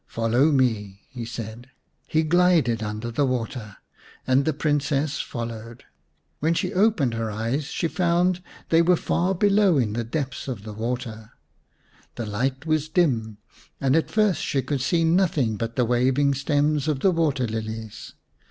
"Follow 0.17 0.51
me," 0.51 1.01
he 1.09 1.23
said. 1.25 1.69
He 2.07 2.23
glided 2.23 2.81
under 2.81 3.11
the 3.11 3.23
water, 3.23 3.77
and 4.25 4.45
the 4.45 4.51
Princess 4.51 4.91
93 4.91 5.07
The 5.07 5.13
Serpent's 5.13 5.31
Bride 5.31 5.41
vm 5.41 5.49
followed. 5.51 5.83
When 6.39 6.53
she 6.55 6.73
opened 6.73 7.13
her 7.13 7.29
eyes 7.29 7.65
she 7.65 7.87
found 7.87 8.41
they 8.69 8.81
were 8.81 8.95
far 8.95 9.35
below 9.35 9.77
in 9.77 9.93
the 9.93 10.03
depths 10.03 10.47
of 10.47 10.63
the 10.63 10.73
water. 10.73 11.33
The 12.15 12.25
light 12.25 12.65
was 12.65 12.89
dim, 12.89 13.37
and 13.79 13.95
at 13.95 14.09
first 14.09 14.41
she 14.41 14.63
could 14.63 14.81
see 14.81 15.03
nothing 15.03 15.55
but 15.55 15.75
the 15.75 15.85
waving 15.85 16.33
stems 16.33 16.87
of 16.87 17.01
the 17.01 17.11
water 17.11 17.45
lilies. 17.45 18.15